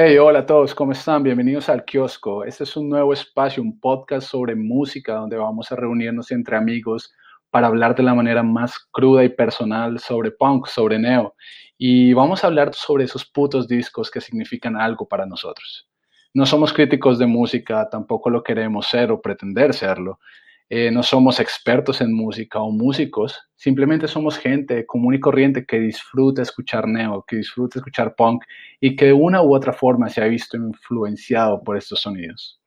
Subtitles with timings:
[0.00, 1.24] Hey, hola a todos, ¿cómo están?
[1.24, 2.44] Bienvenidos al kiosco.
[2.44, 7.12] Este es un nuevo espacio, un podcast sobre música donde vamos a reunirnos entre amigos
[7.50, 11.34] para hablar de la manera más cruda y personal sobre punk, sobre neo.
[11.78, 15.88] Y vamos a hablar sobre esos putos discos que significan algo para nosotros.
[16.34, 20.18] No somos críticos de música, tampoco lo queremos ser o pretender serlo.
[20.68, 25.78] Eh, no somos expertos en música o músicos, simplemente somos gente común y corriente que
[25.78, 28.44] disfruta escuchar neo, que disfruta escuchar punk
[28.78, 32.60] y que de una u otra forma se ha visto influenciado por estos sonidos.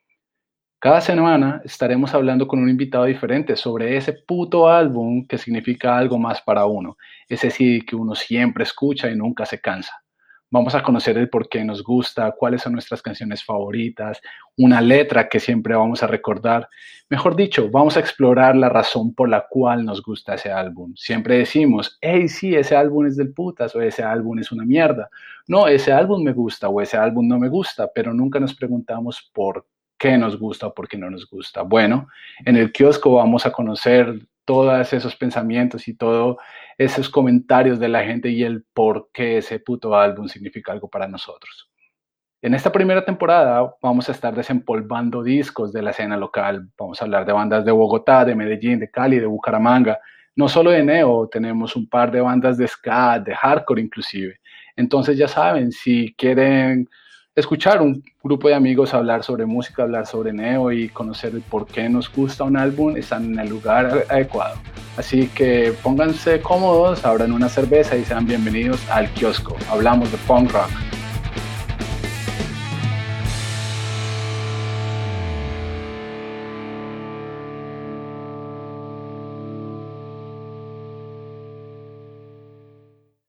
[0.84, 6.18] Cada semana estaremos hablando con un invitado diferente sobre ese puto álbum que significa algo
[6.18, 6.98] más para uno,
[7.30, 10.02] ese sí que uno siempre escucha y nunca se cansa.
[10.50, 14.22] Vamos a conocer el por qué nos gusta, cuáles son nuestras canciones favoritas,
[14.58, 16.68] una letra que siempre vamos a recordar.
[17.12, 20.94] Mejor dicho, vamos a explorar la razón por la cual nos gusta ese álbum.
[20.96, 25.12] Siempre decimos, hey, sí, ese álbum es del putas o ese álbum es una mierda.
[25.48, 29.30] No, ese álbum me gusta o ese álbum no me gusta, pero nunca nos preguntamos
[29.32, 29.68] por
[30.02, 31.62] qué nos gusta o por qué no nos gusta.
[31.62, 32.08] Bueno,
[32.44, 36.38] en el kiosco vamos a conocer todos esos pensamientos y todos
[36.76, 41.08] esos comentarios de la gente y el por qué ese puto álbum significa algo para
[41.08, 41.70] nosotros.
[42.42, 46.68] En esta primera temporada vamos a estar desempolvando discos de la escena local.
[46.80, 50.00] Vamos a hablar de bandas de Bogotá, de Medellín, de Cali, de Bucaramanga.
[50.36, 54.40] No solo de Neo, tenemos un par de bandas de ska, de hardcore inclusive.
[54.76, 56.90] Entonces ya saben, si quieren
[57.36, 61.66] escuchar un grupo de amigos hablar sobre música, hablar sobre neo y conocer el por
[61.66, 64.56] qué nos gusta un álbum, están en el lugar adecuado.
[64.98, 69.56] Así que pónganse cómodos, abran una cerveza y sean bienvenidos al kiosco.
[69.70, 70.91] Hablamos de punk rock.